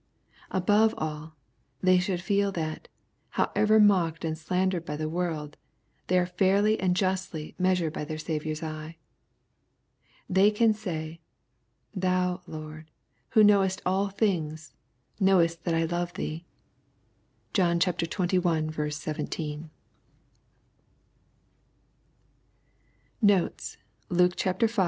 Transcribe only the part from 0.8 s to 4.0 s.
aU, they should feel that, however